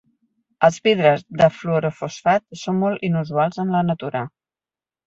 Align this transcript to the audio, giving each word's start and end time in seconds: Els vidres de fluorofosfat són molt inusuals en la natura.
Els 0.67 0.79
vidres 0.87 1.21
de 1.43 1.49
fluorofosfat 1.59 2.47
són 2.63 2.81
molt 2.87 3.07
inusuals 3.11 3.65
en 3.67 3.79
la 3.79 3.89
natura. 3.93 4.27